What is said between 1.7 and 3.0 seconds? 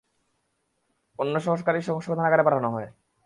সংশোধনাগারে পাঠানো হয়।